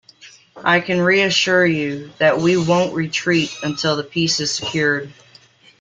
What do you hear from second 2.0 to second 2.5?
that